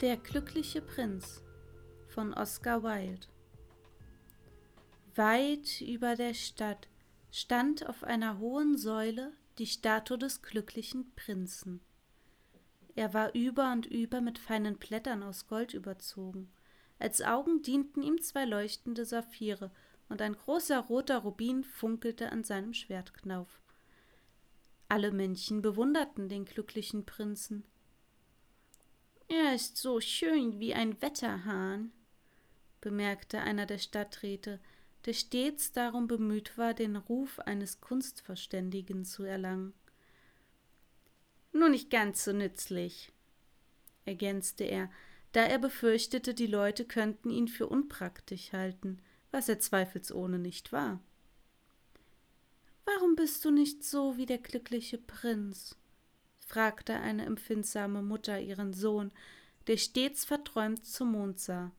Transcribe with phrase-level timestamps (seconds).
[0.00, 1.42] Der glückliche Prinz
[2.06, 3.26] von Oscar Wilde
[5.16, 6.86] Weit über der Stadt
[7.32, 11.80] stand auf einer hohen Säule die Statue des glücklichen Prinzen.
[12.94, 16.48] Er war über und über mit feinen Blättern aus Gold überzogen.
[17.00, 19.72] Als Augen dienten ihm zwei leuchtende Saphire,
[20.08, 23.60] und ein großer roter Rubin funkelte an seinem Schwertknauf.
[24.88, 27.64] Alle Männchen bewunderten den glücklichen Prinzen.
[29.28, 31.92] Er ist so schön wie ein Wetterhahn,
[32.80, 34.58] bemerkte einer der Stadträte,
[35.04, 39.74] der stets darum bemüht war, den Ruf eines Kunstverständigen zu erlangen.
[41.52, 43.12] Nur nicht ganz so nützlich,
[44.06, 44.90] ergänzte er,
[45.32, 48.98] da er befürchtete, die Leute könnten ihn für unpraktisch halten,
[49.30, 51.00] was er zweifelsohne nicht war.
[52.86, 55.76] Warum bist du nicht so wie der glückliche Prinz?
[56.48, 59.12] Fragte eine empfindsame Mutter ihren Sohn,
[59.66, 61.72] der stets verträumt zum Mond sah.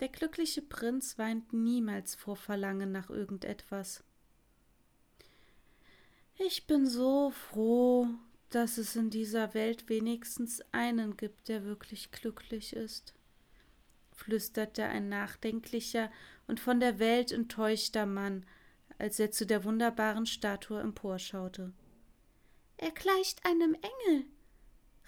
[0.00, 4.02] Der glückliche Prinz weint niemals vor Verlangen nach irgendetwas.
[6.36, 8.08] Ich bin so froh,
[8.48, 13.14] dass es in dieser Welt wenigstens einen gibt, der wirklich glücklich ist,
[14.12, 16.10] flüsterte ein nachdenklicher
[16.48, 18.44] und von der Welt enttäuschter Mann,
[18.98, 21.72] als er zu der wunderbaren Statue emporschaute.
[22.82, 24.24] Er gleicht einem Engel,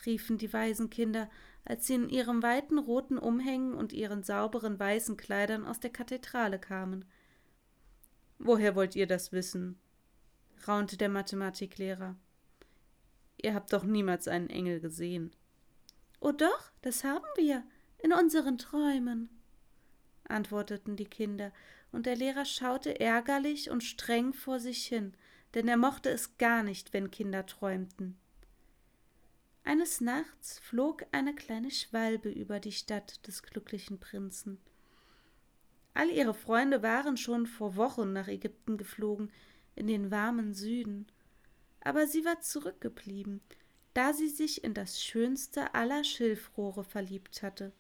[0.05, 1.31] riefen die Waisenkinder,
[1.65, 6.59] als sie in ihren weiten roten Umhängen und ihren sauberen weißen Kleidern aus der Kathedrale
[6.59, 7.07] kamen.
[8.39, 9.79] Woher wollt ihr das wissen?
[10.69, 12.15] raunte der Mathematiklehrer.
[13.39, 15.35] Ihr habt doch niemals einen Engel gesehen.
[16.21, 17.65] Oh doch, das haben wir,
[17.97, 19.31] in unseren Träumen,
[20.29, 21.53] antworteten die Kinder,
[21.91, 25.17] und der Lehrer schaute ärgerlich und streng vor sich hin,
[25.55, 28.17] denn er mochte es gar nicht, wenn Kinder träumten.
[29.65, 34.59] Eines Nachts flog eine kleine Schwalbe über die Stadt des glücklichen Prinzen.
[35.95, 39.31] All ihre Freunde waren schon vor Wochen nach Ägypten geflogen,
[39.75, 41.07] in den warmen Süden,
[41.81, 43.41] aber sie war zurückgeblieben,
[43.95, 47.73] da sie sich in das schönste aller Schilfrohre verliebt hatte.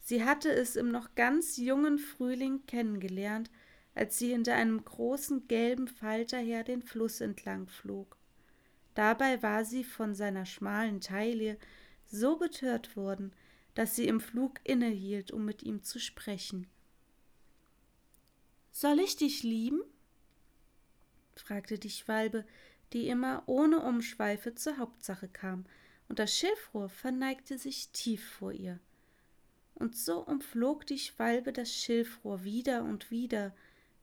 [0.00, 3.50] Sie hatte es im noch ganz jungen Frühling kennengelernt
[4.00, 8.16] als sie hinter einem großen gelben Falter her den Fluss entlang flog.
[8.94, 11.58] Dabei war sie von seiner schmalen Taille
[12.06, 13.34] so betört worden,
[13.74, 16.66] dass sie im Flug innehielt, um mit ihm zu sprechen.
[18.70, 19.82] Soll ich dich lieben?
[21.36, 22.46] fragte die Schwalbe,
[22.94, 25.66] die immer ohne Umschweife zur Hauptsache kam,
[26.08, 28.80] und das Schilfrohr verneigte sich tief vor ihr.
[29.74, 33.54] Und so umflog die Schwalbe das Schilfrohr wieder und wieder,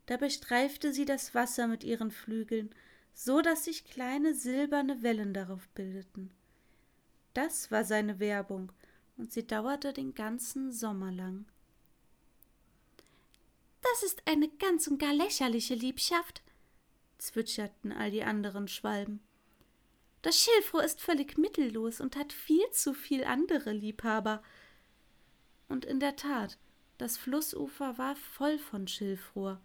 [0.07, 2.74] Dabei streifte sie das Wasser mit ihren Flügeln,
[3.13, 6.31] so dass sich kleine silberne Wellen darauf bildeten.
[7.33, 8.71] Das war seine Werbung,
[9.18, 11.45] und sie dauerte den ganzen Sommer lang.
[13.81, 16.42] Das ist eine ganz und gar lächerliche Liebschaft,
[17.18, 19.19] zwitscherten all die anderen Schwalben.
[20.21, 24.42] Das Schilfrohr ist völlig mittellos und hat viel zu viel andere Liebhaber.
[25.68, 26.57] Und in der Tat,
[26.98, 29.62] das Flussufer war voll von Schilfrohr.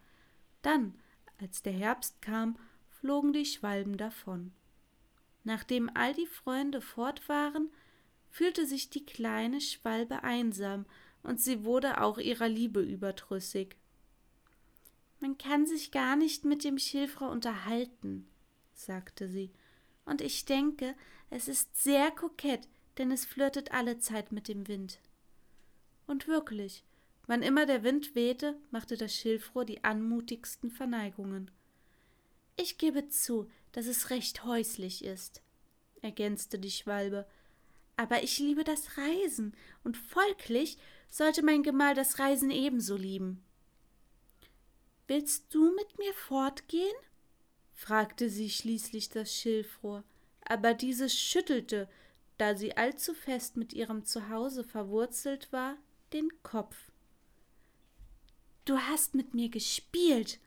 [0.62, 0.94] Dann,
[1.41, 4.53] als der Herbst kam, flogen die Schwalben davon.
[5.44, 7.70] Nachdem all die Freunde fort waren,
[8.31, 10.87] fühlte sich die kleine Schwalbe einsam,
[11.25, 13.76] und sie wurde auch ihrer Liebe überdrüssig.
[15.20, 18.26] Man kann sich gar nicht mit dem Schilfrohr unterhalten,
[18.75, 19.53] sagte sie,
[20.05, 20.97] und ich denke,
[21.31, 22.67] es ist sehr kokett,
[22.99, 24.99] denn es flirtet alle Zeit mit dem Wind.
[26.09, 26.85] Und wirklich,
[27.27, 31.51] wann immer der Wind wehte, machte das Schilfrohr die anmutigsten Verneigungen.
[32.57, 35.43] Ich gebe zu, dass es recht häuslich ist,
[36.03, 37.27] ergänzte die Schwalbe,
[37.97, 39.55] aber ich liebe das Reisen,
[39.85, 40.79] und folglich
[41.09, 43.43] sollte mein Gemahl das Reisen ebenso lieben.
[45.07, 46.95] Willst du mit mir fortgehen?
[47.75, 50.05] fragte sie schließlich das Schilfrohr,
[50.45, 51.89] aber dieses schüttelte,
[52.39, 55.77] da sie allzu fest mit ihrem Zuhause verwurzelt war,
[56.13, 56.92] den Kopf.
[58.64, 60.38] Du hast mit mir gespielt,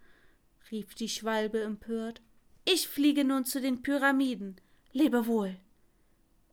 [0.72, 2.22] rief die Schwalbe empört.
[2.64, 4.56] Ich fliege nun zu den Pyramiden.
[4.94, 5.58] Lebe wohl.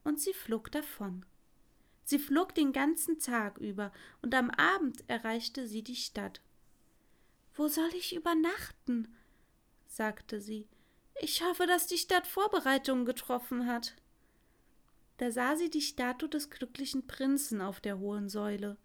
[0.02, 1.24] Und sie flog davon.
[2.04, 6.40] Sie flog den ganzen Tag über, und am Abend erreichte sie die Stadt.
[7.54, 9.14] Wo soll ich übernachten?
[9.86, 10.66] sagte sie.
[11.20, 13.94] Ich hoffe, dass die Stadt Vorbereitungen getroffen hat.
[15.18, 18.76] Da sah sie die Statue des glücklichen Prinzen auf der hohen Säule.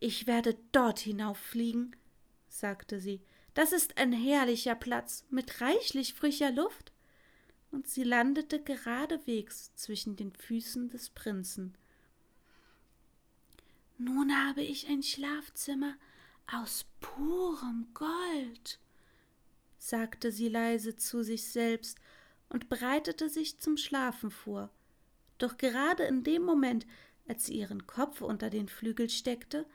[0.00, 1.94] Ich werde dort hinauffliegen,
[2.48, 3.20] sagte sie.
[3.54, 6.92] Das ist ein herrlicher Platz mit reichlich frischer Luft.
[7.70, 11.76] Und sie landete geradewegs zwischen den Füßen des Prinzen.
[13.98, 15.94] Nun habe ich ein Schlafzimmer
[16.50, 18.80] aus purem Gold,
[19.78, 21.98] sagte sie leise zu sich selbst
[22.48, 24.70] und bereitete sich zum Schlafen vor.
[25.38, 26.86] Doch gerade in dem Moment,
[27.28, 29.66] als sie ihren Kopf unter den Flügel steckte,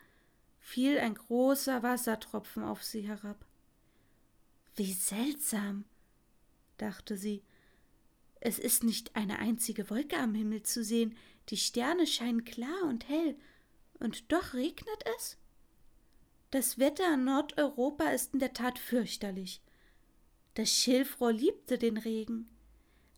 [0.65, 3.45] fiel ein großer Wassertropfen auf sie herab.
[4.75, 5.85] Wie seltsam,
[6.77, 7.43] dachte sie.
[8.41, 11.15] Es ist nicht eine einzige Wolke am Himmel zu sehen,
[11.49, 13.37] die Sterne scheinen klar und hell,
[13.99, 15.37] und doch regnet es?
[16.49, 19.61] Das Wetter in Nordeuropa ist in der Tat fürchterlich.
[20.55, 22.49] Das Schilfrohr liebte den Regen,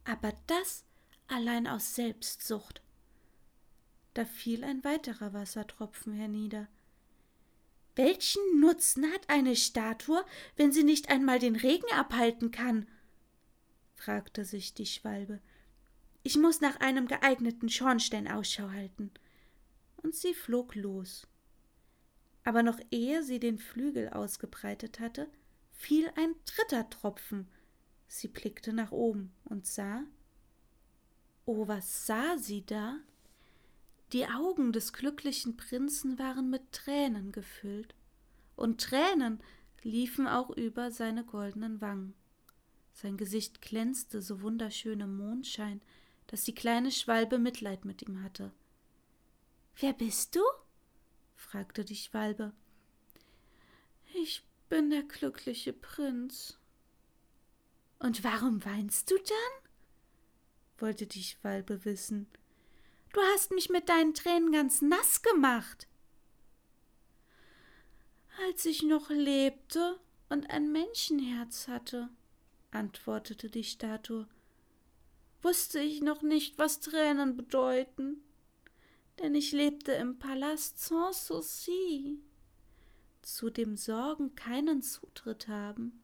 [0.03, 0.83] aber das
[1.29, 2.81] allein aus Selbstsucht.
[4.15, 6.67] Da fiel ein weiterer Wassertropfen hernieder.
[7.97, 10.23] Welchen Nutzen hat eine Statue,
[10.55, 12.87] wenn sie nicht einmal den Regen abhalten kann?
[13.95, 15.41] fragte sich die Schwalbe.
[16.21, 19.09] Ich muss nach einem geeigneten Schornstein Ausschau halten.
[20.03, 21.25] Und sie flog los.
[22.43, 25.27] Aber noch ehe sie den Flügel ausgebreitet hatte,
[25.71, 27.47] fiel ein dritter Tropfen.
[28.07, 30.03] Sie blickte nach oben und sah.
[31.45, 32.99] Oh, was sah sie da?
[34.13, 37.93] Die Augen des glücklichen Prinzen waren mit Tränen gefüllt,
[38.55, 39.41] und Tränen
[39.83, 42.13] liefen auch über seine goldenen Wangen.
[42.93, 45.81] Sein Gesicht glänzte so wunderschön im Mondschein,
[46.27, 48.51] dass die kleine Schwalbe Mitleid mit ihm hatte.
[49.75, 50.41] Wer bist du?
[51.35, 52.53] fragte die Schwalbe.
[54.15, 56.57] Ich bin der glückliche Prinz.
[57.99, 59.69] Und warum weinst du dann?
[60.79, 62.27] wollte die Schwalbe wissen.
[63.17, 65.87] Du hast mich mit deinen Tränen ganz nass gemacht.
[68.45, 69.99] Als ich noch lebte
[70.29, 72.09] und ein Menschenherz hatte,
[72.69, 74.27] antwortete die Statue,
[75.41, 78.21] wusste ich noch nicht, was Tränen bedeuten,
[79.17, 82.19] denn ich lebte im Palast Sans Souci
[83.23, 86.03] zu dem Sorgen keinen Zutritt haben.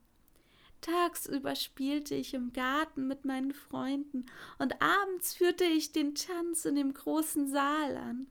[0.83, 4.25] Tagsüber spielte ich im Garten mit meinen Freunden
[4.60, 8.27] und abends führte ich den Tanz in dem großen Saal an.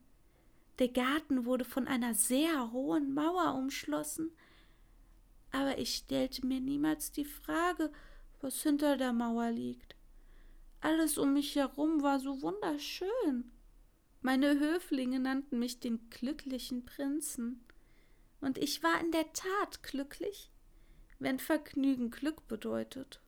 [0.79, 4.31] Der Garten wurde von einer sehr hohen Mauer umschlossen,
[5.51, 7.91] aber ich stellte mir niemals die Frage,
[8.41, 9.95] was hinter der Mauer liegt.
[10.79, 13.51] Alles um mich herum war so wunderschön.
[14.21, 17.63] Meine Höflinge nannten mich den glücklichen Prinzen
[18.41, 20.51] und ich war in der Tat glücklich,
[21.19, 23.21] wenn Vergnügen Glück bedeutet.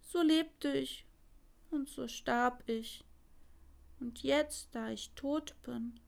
[0.00, 1.06] So lebte ich
[1.70, 3.04] und so starb ich.
[4.00, 6.00] Und jetzt, da ich tot bin,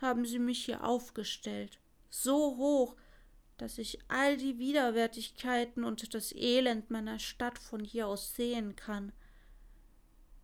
[0.00, 2.96] haben sie mich hier aufgestellt, so hoch,
[3.56, 9.12] dass ich all die Widerwärtigkeiten und das Elend meiner Stadt von hier aus sehen kann.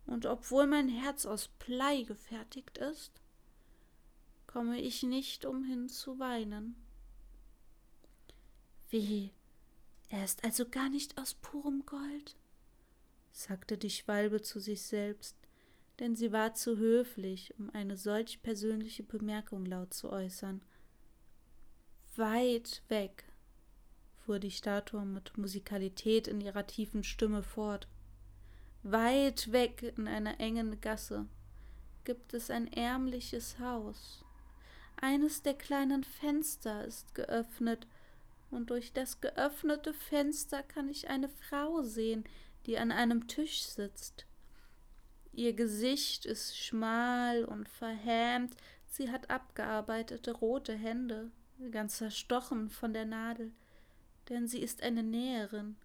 [0.05, 3.11] Und obwohl mein Herz aus Blei gefertigt ist,
[4.45, 6.75] komme ich nicht umhin zu weinen.
[8.89, 9.33] Wie,
[10.09, 12.35] er ist also gar nicht aus purem Gold?
[13.31, 15.37] sagte die Schwalbe zu sich selbst,
[15.99, 20.61] denn sie war zu höflich, um eine solch persönliche Bemerkung laut zu äußern.
[22.15, 23.25] Weit weg,
[24.25, 27.87] fuhr die Statue mit Musikalität in ihrer tiefen Stimme fort.
[28.83, 31.27] Weit weg in einer engen Gasse
[32.03, 34.23] gibt es ein ärmliches Haus.
[34.95, 37.85] Eines der kleinen Fenster ist geöffnet,
[38.49, 42.23] und durch das geöffnete Fenster kann ich eine Frau sehen,
[42.65, 44.25] die an einem Tisch sitzt.
[45.33, 48.55] Ihr Gesicht ist schmal und verhämt,
[48.87, 51.31] sie hat abgearbeitete rote Hände,
[51.71, 53.51] ganz zerstochen von der Nadel,
[54.29, 55.75] denn sie ist eine Näherin.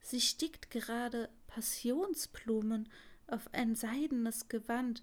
[0.00, 2.88] Sie stickt gerade Passionsblumen
[3.26, 5.02] auf ein seidenes Gewand,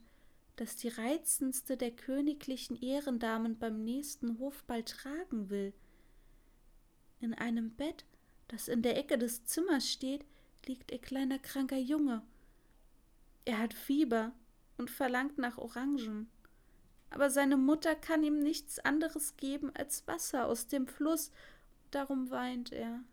[0.56, 5.74] das die reizendste der königlichen Ehrendamen beim nächsten Hofball tragen will.
[7.20, 8.06] In einem Bett,
[8.48, 10.26] das in der Ecke des Zimmers steht,
[10.66, 12.22] liegt ihr kleiner kranker Junge.
[13.46, 14.32] Er hat Fieber
[14.78, 16.30] und verlangt nach Orangen.
[17.10, 21.32] Aber seine Mutter kann ihm nichts anderes geben als Wasser aus dem Fluss,
[21.92, 23.04] darum weint er.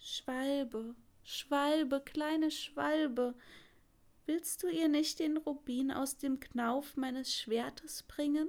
[0.00, 3.34] Schwalbe, Schwalbe, kleine Schwalbe,
[4.26, 8.48] willst du ihr nicht den Rubin aus dem Knauf meines Schwertes bringen?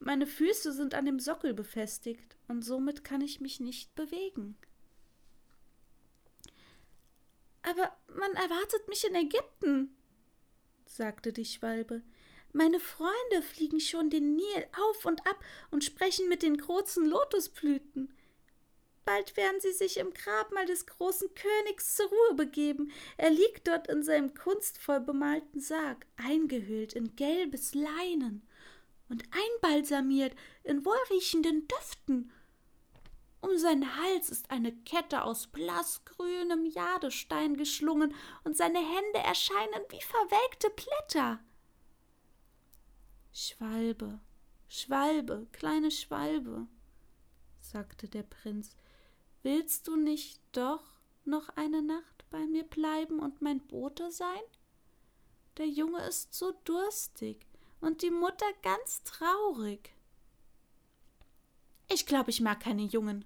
[0.00, 4.56] Meine Füße sind an dem Sockel befestigt, und somit kann ich mich nicht bewegen.
[7.62, 9.96] Aber man erwartet mich in Ägypten,
[10.86, 12.02] sagte die Schwalbe.
[12.52, 15.38] Meine Freunde fliegen schon den Nil auf und ab
[15.70, 18.14] und sprechen mit den großen Lotusblüten.
[19.04, 22.90] Bald werden sie sich im Grabmal des großen Königs zur Ruhe begeben.
[23.16, 28.47] Er liegt dort in seinem kunstvoll bemalten Sarg, eingehüllt in gelbes Leinen
[29.08, 30.34] und einbalsamiert
[30.64, 32.32] in wohlriechenden Düften
[33.40, 40.02] um seinen Hals ist eine Kette aus blassgrünem Jadestein geschlungen, und seine Hände erscheinen wie
[40.02, 41.38] verwelkte Blätter.
[43.32, 44.20] Schwalbe,
[44.68, 46.66] Schwalbe, kleine Schwalbe,
[47.60, 48.76] sagte der Prinz,
[49.42, 50.82] willst du nicht doch
[51.24, 54.42] noch eine Nacht bei mir bleiben und mein Bote sein?
[55.58, 57.46] Der Junge ist so durstig
[57.80, 59.92] und die Mutter ganz traurig.
[61.90, 63.24] Ich glaube, ich mag keine Jungen,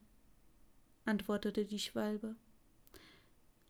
[1.05, 2.37] antwortete die Schwalbe.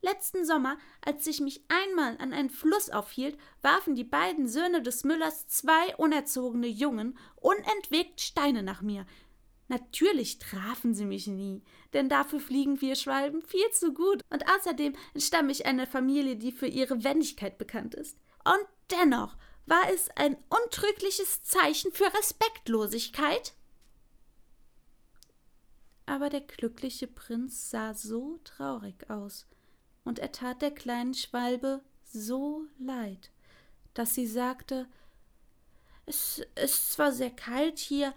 [0.04, 5.04] Letzten Sommer, als ich mich einmal an einen Fluss aufhielt, warfen die beiden Söhne des
[5.04, 9.06] Müllers zwei unerzogene Jungen unentwegt Steine nach mir.
[9.68, 11.62] Natürlich trafen sie mich nie,
[11.92, 16.52] denn dafür fliegen wir Schwalben viel zu gut, und außerdem entstamme ich einer Familie, die
[16.52, 18.18] für ihre Wendigkeit bekannt ist.
[18.44, 23.54] Und dennoch war es ein untrügliches Zeichen für Respektlosigkeit,
[26.06, 29.46] aber der glückliche Prinz sah so traurig aus,
[30.04, 33.30] und er tat der kleinen Schwalbe so leid,
[33.94, 34.88] dass sie sagte
[36.06, 38.14] Es ist zwar sehr kalt hier,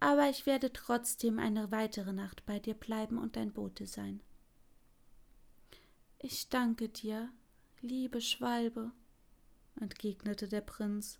[0.00, 4.20] aber ich werde trotzdem eine weitere Nacht bei dir bleiben und dein Bote sein.
[6.18, 7.30] Ich danke dir,
[7.80, 8.92] liebe Schwalbe,
[9.80, 11.18] entgegnete der Prinz,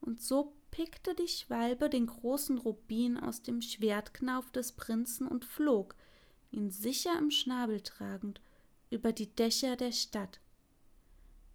[0.00, 5.94] und so pickte die Schwalbe den großen Rubin aus dem Schwertknauf des Prinzen und flog,
[6.50, 8.40] ihn sicher im Schnabel tragend,
[8.90, 10.40] über die Dächer der Stadt.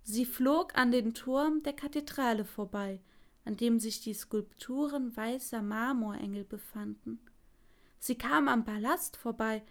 [0.04, 3.02] Sie flog an den Turm der Kathedrale vorbei,
[3.46, 7.20] an dem sich die Skulpturen weißer Marmorengel befanden.
[8.00, 9.64] Sie kam am Palast vorbei.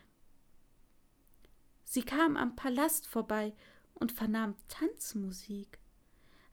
[1.84, 3.54] Sie kam am Palast vorbei
[3.94, 5.78] und vernahm Tanzmusik.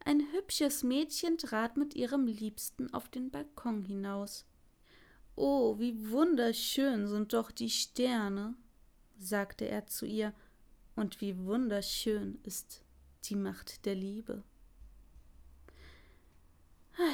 [0.07, 4.45] Ein hübsches Mädchen trat mit ihrem Liebsten auf den Balkon hinaus.
[5.35, 8.53] Oh, wie wunderschön sind doch die Sterne,
[9.17, 10.31] sagte er zu ihr,
[10.95, 12.83] und wie wunderschön ist
[13.23, 14.43] die Macht der Liebe.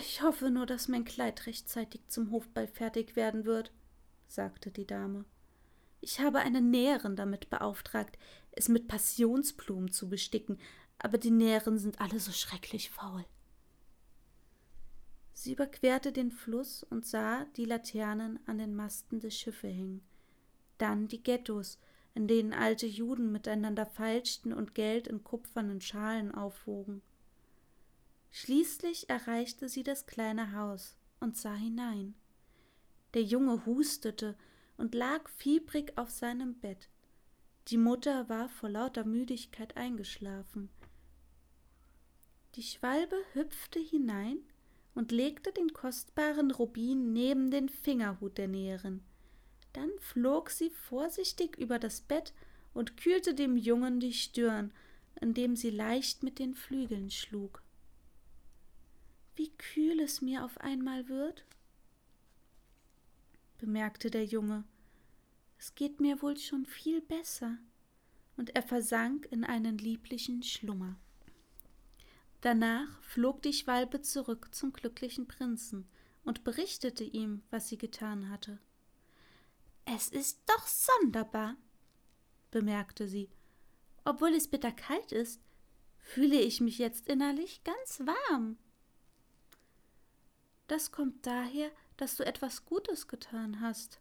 [0.01, 3.71] Ich hoffe nur, dass mein Kleid rechtzeitig zum Hofball fertig werden wird,
[4.27, 5.23] sagte die Dame.
[6.01, 8.17] Ich habe eine Näherin damit beauftragt,
[8.51, 10.59] es mit Passionsblumen zu besticken,
[11.03, 13.25] aber die Näheren sind alle so schrecklich faul.
[15.33, 20.03] Sie überquerte den Fluss und sah die Laternen an den Masten der Schiffe hängen,
[20.77, 21.79] dann die Ghettos,
[22.13, 27.01] in denen alte Juden miteinander feilschten und Geld in kupfernen Schalen aufwogen.
[28.29, 32.13] Schließlich erreichte sie das kleine Haus und sah hinein.
[33.13, 34.37] Der Junge hustete
[34.77, 36.89] und lag fiebrig auf seinem Bett.
[37.67, 40.69] Die Mutter war vor lauter Müdigkeit eingeschlafen.
[42.55, 44.37] Die Schwalbe hüpfte hinein
[44.93, 49.01] und legte den kostbaren Rubin neben den Fingerhut der Näherin.
[49.73, 52.33] Dann flog sie vorsichtig über das Bett
[52.73, 54.73] und kühlte dem Jungen die Stirn,
[55.21, 57.63] indem sie leicht mit den Flügeln schlug.
[59.35, 61.45] Wie kühl es mir auf einmal wird,
[63.59, 64.65] bemerkte der Junge.
[65.57, 67.57] Es geht mir wohl schon viel besser.
[68.35, 70.95] Und er versank in einen lieblichen Schlummer.
[72.41, 75.87] Danach flog die Schwalbe zurück zum glücklichen Prinzen
[76.23, 78.59] und berichtete ihm, was sie getan hatte.
[79.85, 81.55] Es ist doch sonderbar,
[82.49, 83.29] bemerkte sie.
[84.05, 85.41] Obwohl es bitterkalt ist,
[85.99, 88.57] fühle ich mich jetzt innerlich ganz warm.
[90.67, 93.99] Das kommt daher, dass du etwas Gutes getan hast,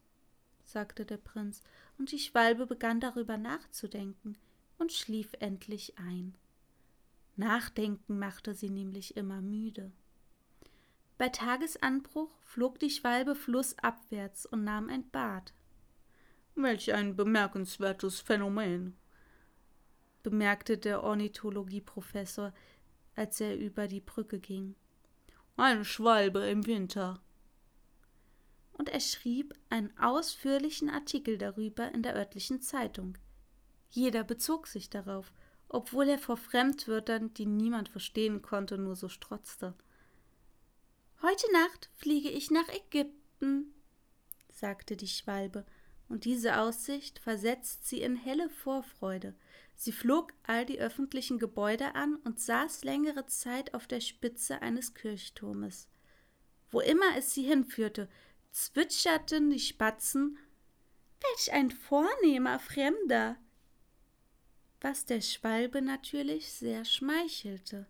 [0.64, 1.62] sagte der Prinz,
[1.98, 4.38] und die Schwalbe begann darüber nachzudenken
[4.78, 6.34] und schlief endlich ein.
[7.36, 9.92] Nachdenken machte sie nämlich immer müde.
[11.18, 15.52] Bei Tagesanbruch flog die Schwalbe flussabwärts und nahm ein Bad.
[16.54, 18.96] Welch ein bemerkenswertes Phänomen,
[20.22, 22.52] bemerkte der Ornithologieprofessor,
[23.16, 24.74] als er über die Brücke ging.
[25.56, 27.20] Eine Schwalbe im Winter.
[28.72, 33.18] Und er schrieb einen ausführlichen Artikel darüber in der örtlichen Zeitung.
[33.90, 35.32] Jeder bezog sich darauf,
[35.70, 39.74] obwohl er vor Fremdwörtern, die niemand verstehen konnte, nur so strotzte.
[41.22, 43.74] Heute Nacht fliege ich nach Ägypten,
[44.52, 45.64] sagte die Schwalbe,
[46.08, 49.36] und diese Aussicht versetzt sie in helle Vorfreude.
[49.76, 54.94] Sie flog all die öffentlichen Gebäude an und saß längere Zeit auf der Spitze eines
[54.94, 55.88] Kirchturmes.
[56.70, 58.08] Wo immer es sie hinführte,
[58.50, 60.36] zwitscherten die Spatzen
[61.20, 63.36] Welch ein vornehmer Fremder.
[64.80, 67.86] Was der Schwalbe natürlich sehr schmeichelte.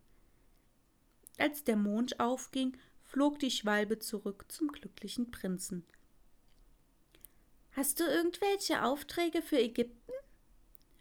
[1.38, 5.84] Als der Mond aufging, flog die Schwalbe zurück zum glücklichen Prinzen.
[7.72, 10.12] Hast du irgendwelche Aufträge für Ägypten?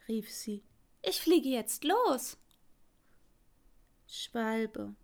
[0.08, 0.63] rief sie.
[1.01, 2.38] Ich fliege jetzt los.
[4.08, 4.96] Schwalbe,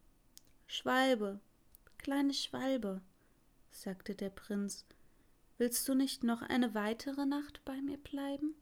[0.68, 1.40] Schwalbe,
[1.98, 3.02] kleine Schwalbe,
[3.72, 4.86] sagte der Prinz,
[5.58, 8.56] willst du nicht noch eine weitere Nacht bei mir bleiben?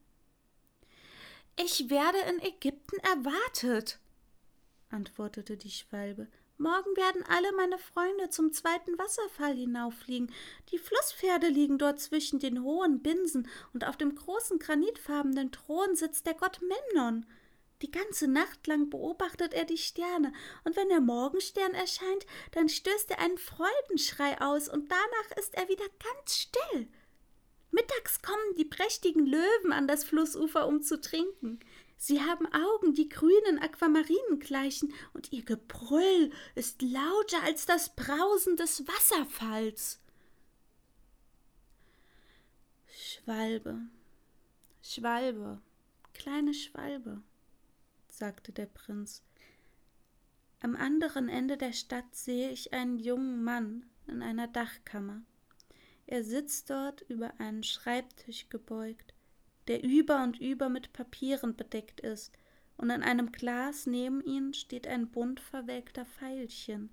[1.55, 3.99] Ich werde in Ägypten erwartet,
[4.89, 6.27] antwortete die Schwalbe.
[6.57, 10.31] Morgen werden alle meine Freunde zum zweiten Wasserfall hinauffliegen.
[10.71, 16.25] Die Flusspferde liegen dort zwischen den hohen Binsen, und auf dem großen granitfarbenen Thron sitzt
[16.25, 17.25] der Gott Memnon.
[17.83, 20.33] Die ganze Nacht lang beobachtet er die Sterne,
[20.63, 25.67] und wenn der Morgenstern erscheint, dann stößt er einen Freudenschrei aus, und danach ist er
[25.69, 26.87] wieder ganz still.
[27.73, 31.59] Mittags kommen die prächtigen Löwen an das Flussufer, um zu trinken.
[31.97, 38.57] Sie haben Augen, die grünen Aquamarinen gleichen, und ihr Gebrüll ist lauter als das Brausen
[38.57, 39.99] des Wasserfalls.
[42.91, 43.79] Schwalbe,
[44.83, 45.59] Schwalbe,
[46.13, 47.23] kleine Schwalbe,
[48.07, 49.23] sagte der Prinz.
[50.59, 55.23] Am anderen Ende der Stadt sehe ich einen jungen Mann in einer Dachkammer.
[56.05, 59.13] Er sitzt dort über einen Schreibtisch gebeugt
[59.67, 62.37] der über und über mit Papieren bedeckt ist,
[62.75, 66.89] und an einem Glas neben ihm steht ein bunt verwelkter Veilchen.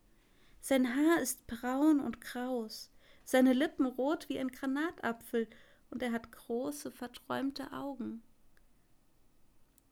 [0.60, 2.90] Sein Haar ist braun und kraus,
[3.24, 5.48] seine Lippen rot wie ein Granatapfel,
[5.90, 8.22] und er hat große, verträumte Augen.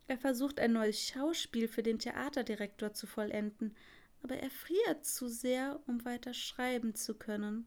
[0.06, 3.74] Er versucht ein neues Schauspiel für den Theaterdirektor zu vollenden,
[4.22, 7.66] aber er friert zu sehr, um weiter schreiben zu können.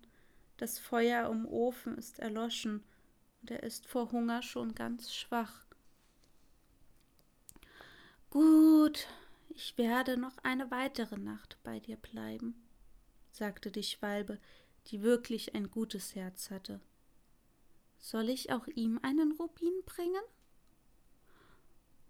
[0.61, 2.83] Das Feuer im Ofen ist erloschen,
[3.41, 5.65] und er ist vor Hunger schon ganz schwach.
[8.29, 9.07] Gut,
[9.49, 12.53] ich werde noch eine weitere Nacht bei dir bleiben,
[13.31, 14.39] sagte die Schwalbe,
[14.85, 16.79] die wirklich ein gutes Herz hatte.
[17.97, 20.23] Soll ich auch ihm einen Rubin bringen?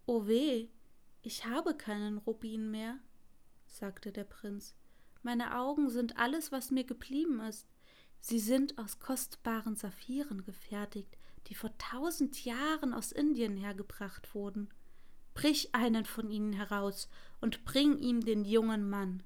[0.05, 0.67] Oh weh,
[1.21, 2.99] ich habe keinen Rubin mehr,
[3.65, 4.75] sagte der Prinz.
[5.23, 7.70] Meine Augen sind alles, was mir geblieben ist.
[8.21, 14.69] Sie sind aus kostbaren Saphiren gefertigt, die vor tausend Jahren aus Indien hergebracht wurden.
[15.33, 17.09] Brich einen von ihnen heraus
[17.41, 19.23] und bring ihm den jungen Mann.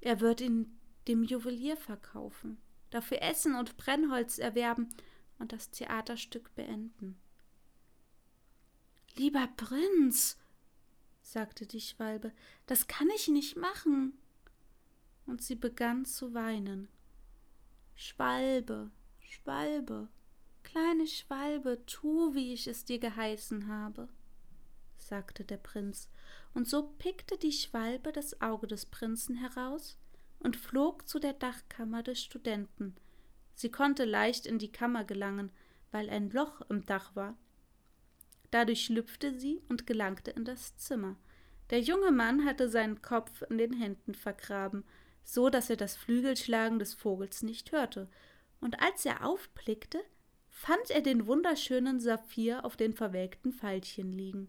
[0.00, 2.58] Er wird ihn dem Juwelier verkaufen,
[2.88, 4.88] dafür Essen und Brennholz erwerben
[5.38, 7.20] und das Theaterstück beenden.
[9.16, 10.38] Lieber Prinz,
[11.20, 12.32] sagte die Schwalbe,
[12.66, 14.16] das kann ich nicht machen.
[15.26, 16.88] Und sie begann zu weinen.
[18.02, 20.08] Schwalbe, Schwalbe,
[20.62, 24.08] Kleine Schwalbe, tu, wie ich es dir geheißen habe,
[24.96, 26.08] sagte der Prinz,
[26.54, 29.98] und so pickte die Schwalbe das Auge des Prinzen heraus
[30.38, 32.96] und flog zu der Dachkammer des Studenten.
[33.54, 35.52] Sie konnte leicht in die Kammer gelangen,
[35.90, 37.36] weil ein Loch im Dach war.
[38.50, 41.16] Dadurch schlüpfte sie und gelangte in das Zimmer.
[41.68, 44.84] Der junge Mann hatte seinen Kopf in den Händen vergraben,
[45.24, 48.08] so dass er das Flügelschlagen des Vogels nicht hörte,
[48.60, 50.02] und als er aufblickte,
[50.48, 54.48] fand er den wunderschönen Saphir auf den verwelkten Veilchen liegen.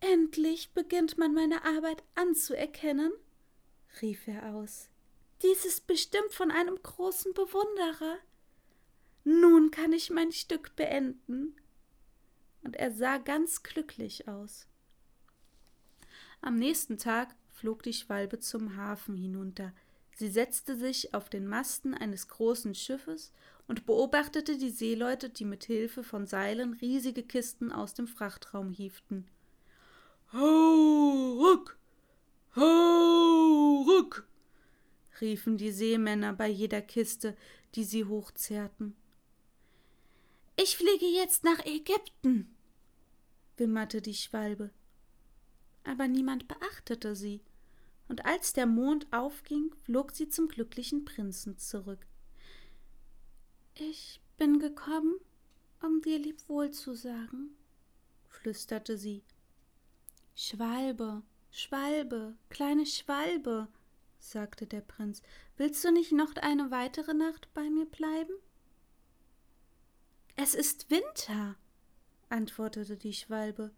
[0.00, 3.12] Endlich beginnt man meine Arbeit anzuerkennen,
[4.00, 4.88] rief er aus.
[5.42, 8.18] Dies ist bestimmt von einem großen Bewunderer.
[9.24, 11.56] Nun kann ich mein Stück beenden.
[12.64, 14.68] und er sah ganz glücklich aus.
[16.40, 19.72] Am nächsten Tag flog die Schwalbe zum Hafen hinunter.
[20.16, 23.32] Sie setzte sich auf den Masten eines großen Schiffes
[23.68, 29.28] und beobachtete die Seeleute, die mit Hilfe von Seilen riesige Kisten aus dem Frachtraum hieften.
[30.32, 31.78] Hau ruck!
[32.56, 34.26] Hau ruck!
[35.20, 37.36] riefen die Seemänner bei jeder Kiste,
[37.76, 38.96] die sie hochzerrten.
[40.56, 42.56] Ich fliege jetzt nach Ägypten,
[43.56, 44.70] wimmerte die Schwalbe.
[45.84, 47.40] Aber niemand beachtete sie,
[48.12, 52.06] und als der Mond aufging, flog sie zum glücklichen Prinzen zurück.
[53.74, 55.14] Ich bin gekommen,
[55.82, 57.56] um dir Lebwohl zu sagen,
[58.28, 59.22] flüsterte sie.
[60.34, 63.68] Schwalbe, Schwalbe, kleine Schwalbe,
[64.18, 65.22] sagte der Prinz,
[65.56, 68.34] willst du nicht noch eine weitere Nacht bei mir bleiben?
[70.36, 71.56] Es ist Winter,
[72.28, 73.70] antwortete die Schwalbe,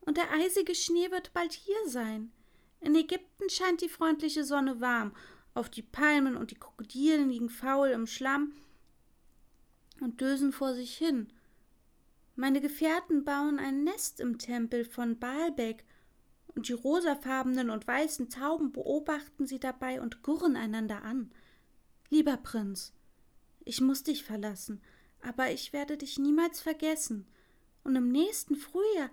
[0.00, 2.32] und der eisige Schnee wird bald hier sein.
[2.80, 5.14] In Ägypten scheint die freundliche Sonne warm,
[5.54, 8.52] auf die Palmen und die Krokodilen liegen faul im Schlamm
[10.00, 11.32] und dösen vor sich hin.
[12.36, 15.84] Meine Gefährten bauen ein Nest im Tempel von Baalbek,
[16.54, 21.30] und die rosafarbenen und weißen Tauben beobachten sie dabei und gurren einander an.
[22.10, 22.92] Lieber Prinz,
[23.64, 24.80] ich muss dich verlassen,
[25.20, 27.26] aber ich werde dich niemals vergessen,
[27.84, 29.10] und im nächsten Frühjahr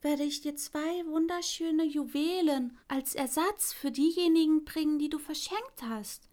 [0.00, 6.28] werde ich dir zwei wunderschöne Juwelen als Ersatz für diejenigen bringen, die du verschenkt hast.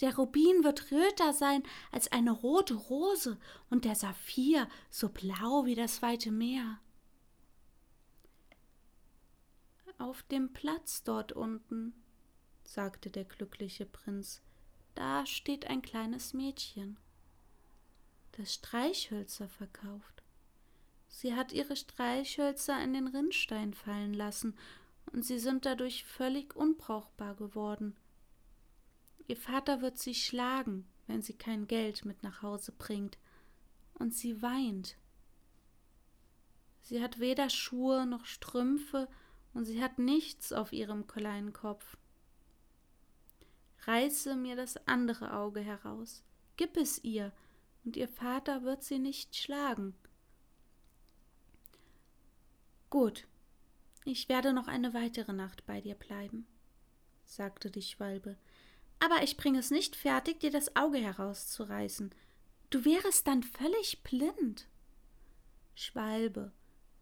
[0.00, 3.38] Der Rubin wird röter sein als eine rote Rose
[3.70, 6.80] und der Saphir so blau wie das weite Meer.
[9.98, 11.94] Auf dem Platz dort unten,
[12.64, 14.42] sagte der glückliche Prinz,
[14.96, 16.98] da steht ein kleines Mädchen
[18.38, 20.23] das Streichhölzer verkauft.
[21.16, 24.58] Sie hat ihre Streichhölzer in den Rinnstein fallen lassen,
[25.12, 27.94] und sie sind dadurch völlig unbrauchbar geworden.
[29.28, 33.16] Ihr Vater wird sie schlagen, wenn sie kein Geld mit nach Hause bringt,
[33.94, 34.96] und sie weint.
[36.82, 39.08] Sie hat weder Schuhe noch Strümpfe,
[39.52, 41.96] und sie hat nichts auf ihrem kleinen Kopf.
[43.86, 46.24] Reiße mir das andere Auge heraus,
[46.56, 47.32] gib es ihr,
[47.84, 49.94] und ihr Vater wird sie nicht schlagen.
[52.94, 53.26] Gut,
[54.04, 56.46] ich werde noch eine weitere Nacht bei dir bleiben,
[57.24, 58.36] sagte die Schwalbe,
[59.00, 62.14] aber ich bringe es nicht fertig, dir das Auge herauszureißen.
[62.70, 64.68] Du wärest dann völlig blind.
[65.74, 66.52] Schwalbe,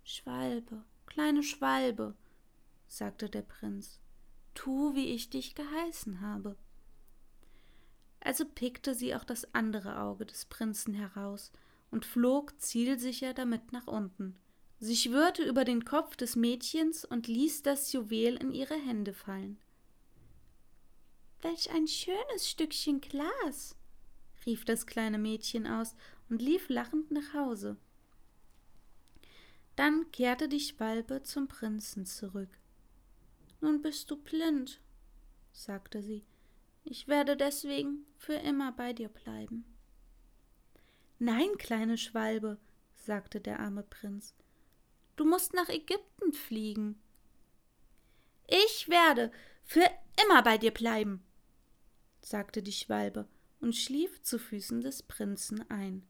[0.02, 2.14] Schwalbe, kleine Schwalbe,
[2.88, 4.00] sagte der Prinz,
[4.54, 6.56] tu, wie ich dich geheißen habe
[8.24, 11.50] also pickte sie auch das andere Auge des Prinzen heraus
[11.90, 14.36] und flog zielsicher damit nach unten.
[14.84, 19.60] Sie schwirrte über den Kopf des Mädchens und ließ das Juwel in ihre Hände fallen.
[21.40, 23.76] Welch ein schönes Stückchen Glas,
[24.44, 25.94] rief das kleine Mädchen aus
[26.28, 27.76] und lief lachend nach Hause.
[29.76, 32.58] Dann kehrte die Schwalbe zum Prinzen zurück.
[33.60, 34.80] Nun bist du blind,
[35.52, 36.24] sagte sie.
[36.82, 39.64] Ich werde deswegen für immer bei dir bleiben.
[41.20, 42.58] Nein, kleine Schwalbe,
[42.96, 44.34] sagte der arme Prinz,
[45.16, 47.00] du musst nach Ägypten fliegen.
[48.48, 49.30] Ich werde
[49.64, 49.88] für
[50.24, 51.22] immer bei dir bleiben,
[52.20, 53.28] sagte die Schwalbe
[53.60, 56.06] und schlief zu Füßen des Prinzen ein.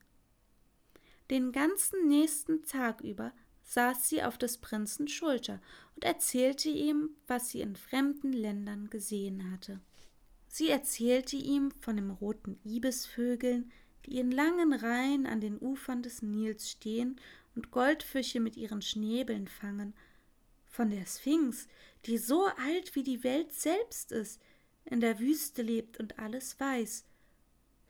[1.31, 5.61] Den ganzen nächsten Tag über saß sie auf des Prinzen Schulter
[5.95, 9.81] und erzählte ihm, was sie in fremden Ländern gesehen hatte.
[10.49, 13.73] Sie erzählte ihm von den roten Ibisvögeln,
[14.05, 17.19] die in langen Reihen an den Ufern des Nils stehen
[17.55, 19.95] und Goldfische mit ihren Schnäbeln fangen,
[20.69, 21.69] von der Sphinx,
[22.07, 24.41] die so alt wie die Welt selbst ist,
[24.85, 27.05] in der Wüste lebt und alles weiß,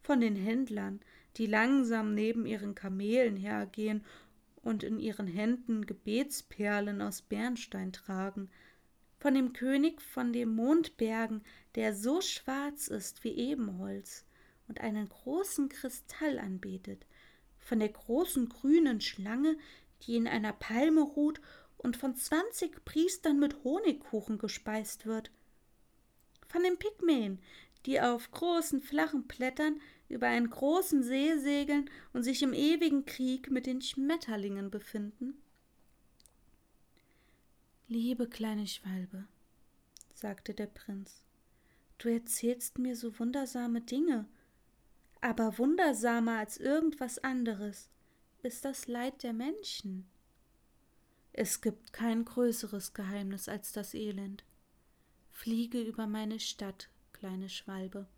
[0.02, 1.00] von den Händlern,
[1.36, 4.04] die langsam neben ihren Kamelen hergehen
[4.62, 8.50] und in ihren Händen Gebetsperlen aus Bernstein tragen,
[9.18, 11.42] von dem König von den Mondbergen,
[11.76, 14.24] der so schwarz ist wie Ebenholz
[14.66, 17.06] und einen großen Kristall anbetet,
[17.62, 19.56] von der großen grünen Schlange,
[20.02, 21.40] die in einer Palme ruht
[21.78, 25.30] und von zwanzig Priestern mit Honigkuchen gespeist wird,
[26.48, 27.40] von den Pygmäen,
[27.86, 33.50] die auf großen flachen Blättern über einen großen See segeln und sich im ewigen Krieg
[33.50, 35.42] mit den Schmetterlingen befinden,
[37.92, 39.26] Liebe kleine Schwalbe,
[40.14, 41.22] sagte der Prinz,
[41.98, 44.26] du erzählst mir so wundersame Dinge,
[45.22, 47.88] aber wundersamer als irgendwas anderes
[48.42, 50.10] ist das Leid der Menschen.
[51.32, 54.44] Es gibt kein größeres Geheimnis als das Elend.
[55.30, 58.08] Fliege über meine Stadt, kleine Schwalbe,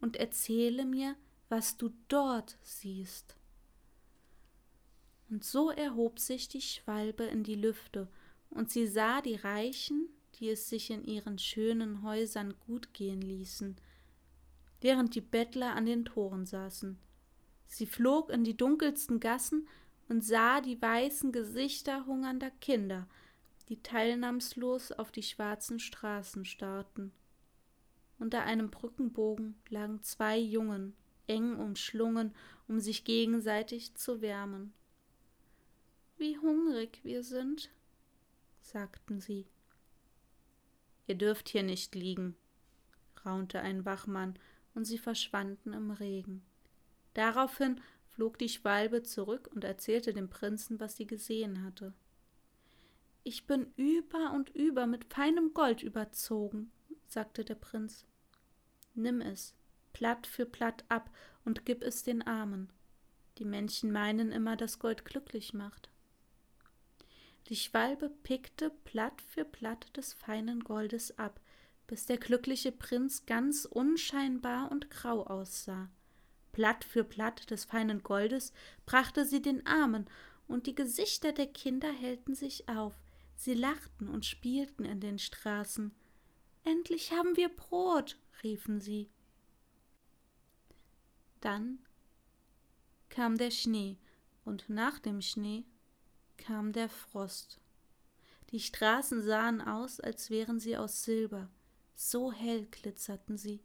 [0.00, 1.14] und erzähle mir,
[1.48, 3.36] was du dort siehst.
[5.30, 8.08] Und so erhob sich die Schwalbe in die Lüfte,
[8.50, 13.76] und sie sah die Reichen, die es sich in ihren schönen Häusern gut gehen ließen,
[14.80, 16.98] während die Bettler an den Toren saßen.
[17.66, 19.68] Sie flog in die dunkelsten Gassen
[20.08, 23.06] und sah die weißen Gesichter hungernder Kinder,
[23.68, 27.12] die teilnahmslos auf die schwarzen Straßen starrten.
[28.18, 30.94] Unter einem Brückenbogen lagen zwei Jungen,
[31.26, 32.34] eng umschlungen,
[32.66, 34.72] um sich gegenseitig zu wärmen.
[36.18, 37.70] Wie hungrig wir sind,
[38.60, 39.46] sagten sie.
[41.06, 42.36] Ihr dürft hier nicht liegen,
[43.24, 44.38] raunte ein Wachmann,
[44.74, 46.42] und sie verschwanden im Regen.
[47.14, 51.94] Daraufhin flog die Schwalbe zurück und erzählte dem Prinzen, was sie gesehen hatte.
[53.22, 56.70] Ich bin über und über mit feinem Gold überzogen,
[57.06, 58.06] sagte der Prinz.
[58.94, 59.54] Nimm es,
[59.92, 61.10] Platt für Platt ab
[61.44, 62.72] und gib es den Armen.
[63.38, 65.90] Die Menschen meinen immer, dass Gold glücklich macht.
[67.48, 71.40] Die Schwalbe pickte Platt für Platt des feinen Goldes ab,
[71.90, 75.90] bis der glückliche Prinz ganz unscheinbar und grau aussah.
[76.52, 78.52] Platt für Platt des feinen Goldes
[78.86, 80.08] brachte sie den Armen,
[80.46, 82.94] und die Gesichter der Kinder hellten sich auf,
[83.34, 85.90] sie lachten und spielten in den Straßen.
[86.62, 89.10] Endlich haben wir Brot, riefen sie.
[91.40, 91.80] Dann
[93.08, 93.98] kam der Schnee,
[94.44, 95.64] und nach dem Schnee
[96.36, 97.58] kam der Frost.
[98.52, 101.50] Die Straßen sahen aus, als wären sie aus Silber,
[102.00, 103.60] so hell glitzerten sie.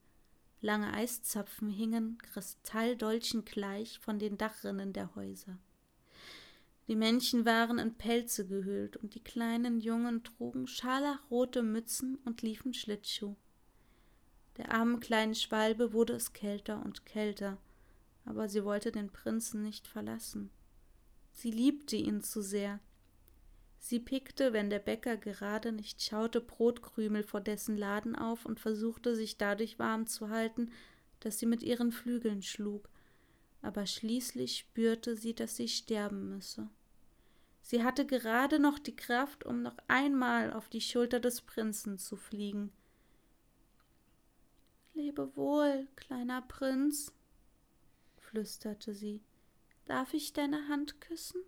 [0.59, 5.57] Lange Eiszapfen hingen Kristalldolchen gleich von den Dachrinnen der Häuser.
[6.89, 12.73] Die Männchen waren in Pelze gehüllt und die kleinen Jungen trugen scharlachrote Mützen und liefen
[12.73, 13.37] Schlittschuh.
[14.57, 17.57] Der armen kleinen Schwalbe wurde es kälter und kälter,
[18.25, 20.51] aber sie wollte den Prinzen nicht verlassen.
[21.31, 22.81] Sie liebte ihn zu sehr.
[23.87, 29.15] Sie pickte, wenn der Bäcker gerade nicht schaute, Brotkrümel vor dessen Laden auf und versuchte,
[29.15, 30.71] sich dadurch warm zu halten,
[31.19, 32.89] dass sie mit ihren Flügeln schlug.
[33.61, 36.67] Aber schließlich spürte sie, dass sie sterben müsse.
[37.61, 42.15] Sie hatte gerade noch die Kraft, um noch einmal auf die Schulter des Prinzen zu
[42.15, 42.71] fliegen.
[44.95, 47.13] Lebe wohl, kleiner Prinz,
[48.17, 49.21] flüsterte sie.
[49.85, 51.43] Darf ich deine Hand küssen?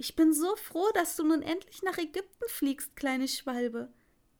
[0.00, 3.92] Ich bin so froh, dass du nun endlich nach Ägypten fliegst, kleine Schwalbe,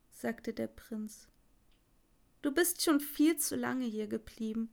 [0.09, 1.29] sagte der Prinz.
[2.41, 4.71] Du bist schon viel zu lange hier geblieben.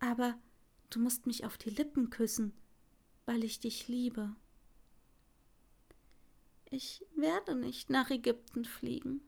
[0.00, 0.36] Aber
[0.90, 2.60] du musst mich auf die Lippen küssen,
[3.24, 4.34] weil ich dich liebe.
[6.64, 9.20] Ich werde nicht nach Ägypten fliegen,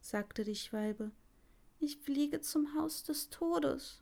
[0.00, 1.12] sagte die Schwalbe.
[1.80, 4.00] Ich fliege zum Haus des Todes.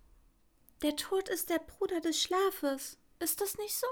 [0.83, 2.97] Der Tod ist der Bruder des Schlafes.
[3.19, 3.89] Ist das nicht so?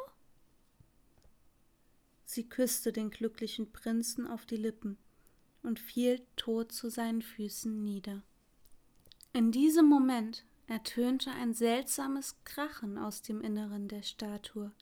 [2.33, 4.97] Sie küsste den glücklichen Prinzen auf die Lippen
[5.63, 8.23] und fiel tot zu seinen Füßen nieder.
[9.35, 14.73] In diesem Moment ertönte ein seltsames Krachen aus dem Inneren der Statue,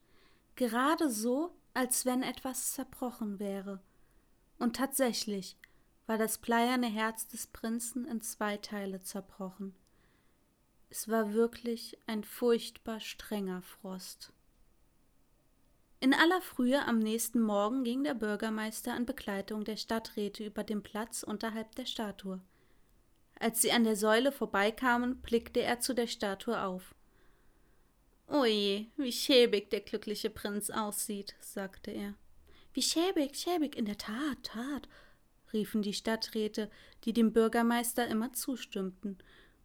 [0.55, 3.83] gerade so, als wenn etwas zerbrochen wäre.
[4.61, 5.57] Und tatsächlich
[6.07, 9.75] war das bleierne Herz des Prinzen in zwei Teile zerbrochen.
[10.89, 14.33] Es war wirklich ein furchtbar strenger Frost.
[16.03, 20.83] In aller Frühe am nächsten Morgen ging der Bürgermeister in Begleitung der Stadträte über den
[20.83, 22.41] Platz unterhalb der Statue.
[23.39, 26.95] Als sie an der Säule vorbeikamen, blickte er zu der Statue auf.
[28.29, 32.15] Oje, wie schäbig der glückliche Prinz aussieht, sagte er.
[32.73, 34.89] Wie schäbig, schäbig, in der Tat, Tat,
[35.53, 36.71] riefen die Stadträte,
[37.05, 39.19] die dem Bürgermeister immer zustimmten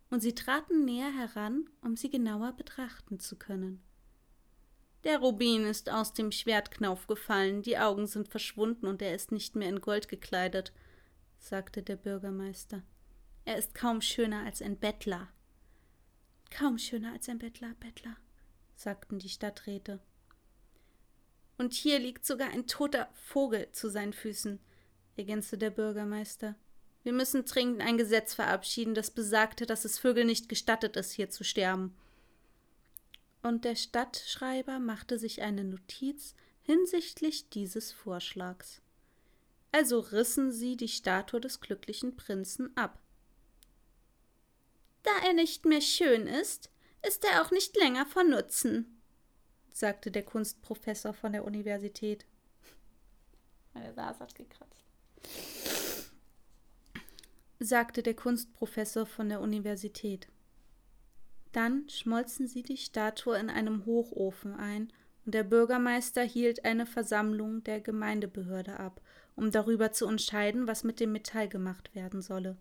[0.09, 3.84] und sie traten näher heran, um sie genauer betrachten zu können.
[5.05, 9.55] Der Rubin ist aus dem Schwertknauf gefallen, die Augen sind verschwunden und er ist nicht
[9.55, 10.73] mehr in Gold gekleidet,
[11.37, 12.81] sagte der Bürgermeister.
[13.45, 15.29] Er ist kaum schöner als ein Bettler.
[16.49, 18.17] Kaum schöner als ein Bettler, Bettler,
[18.75, 19.99] sagten die Stadträte.
[21.59, 24.59] Und hier liegt sogar ein toter Vogel zu seinen Füßen,
[25.17, 26.55] ergänzte der Bürgermeister.
[27.03, 31.29] Wir müssen dringend ein Gesetz verabschieden, das besagte, dass es Vögeln nicht gestattet ist, hier
[31.29, 31.95] zu sterben.
[33.45, 38.81] Und der Stadtschreiber machte sich eine Notiz hinsichtlich dieses Vorschlags.
[39.71, 42.99] Also rissen sie die Statue des glücklichen Prinzen ab.
[45.03, 46.71] Da er nicht mehr schön ist,
[47.07, 48.99] ist er auch nicht länger von Nutzen,
[49.71, 52.25] sagte der Kunstprofessor von der Universität.
[53.95, 54.83] Nase hat gekratzt.
[57.59, 60.29] sagte der Kunstprofessor von der Universität.
[61.55, 64.91] Dann schmolzen sie die Statue in einem Hochofen ein
[65.25, 68.99] und der Bürgermeister hielt eine Versammlung der Gemeindebehörde ab,
[69.37, 72.57] um darüber zu entscheiden, was mit dem Metall gemacht werden solle.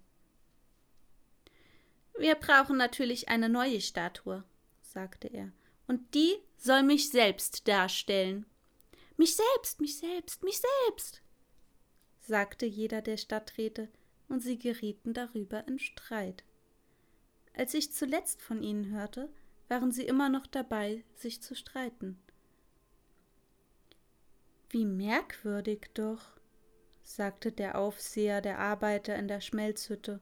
[2.17, 4.45] Wir brauchen natürlich eine neue Statue,
[4.81, 5.51] sagte er,
[5.89, 8.47] und die soll mich selbst darstellen.
[9.17, 11.21] Mich selbst, mich selbst, mich selbst,
[12.21, 13.89] sagte jeder der Stadträte,
[14.29, 16.45] und sie gerieten darüber in Streit.
[17.57, 19.29] Als ich zuletzt von ihnen hörte,
[19.69, 22.19] waren sie immer noch dabei, sich zu streiten.
[24.71, 26.35] Wie merkwürdig doch,
[27.05, 30.21] sagte der Aufseher der Arbeiter in der Schmelzhütte.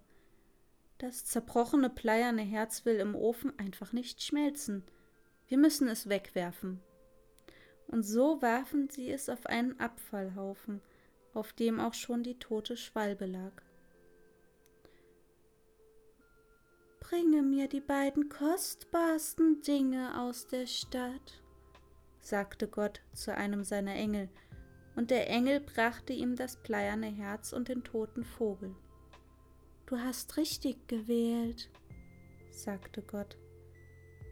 [0.99, 4.85] Das zerbrochene bleierne Herz will im Ofen einfach nicht schmelzen.
[5.49, 6.81] Wir müssen es wegwerfen.
[7.87, 10.83] Und so warfen sie es auf einen Abfallhaufen,
[11.35, 13.53] auf dem auch schon die tote Schwalbe lag.
[17.03, 21.43] Bringe mir die beiden kostbarsten Dinge aus der Stadt,
[22.21, 24.29] sagte Gott zu einem seiner Engel,
[24.95, 28.77] und der Engel brachte ihm das bleierne Herz und den toten Vogel.
[29.87, 31.71] Du hast richtig gewählt,
[32.51, 33.37] sagte Gott.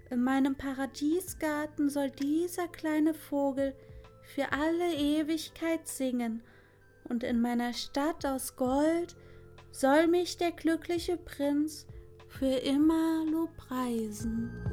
[0.09, 3.74] In meinem Paradiesgarten soll dieser kleine Vogel
[4.22, 6.42] für alle Ewigkeit singen,
[7.09, 9.16] und in meiner Stadt aus Gold
[9.72, 11.87] soll mich der glückliche Prinz
[12.31, 14.69] für immer Lobpreisen.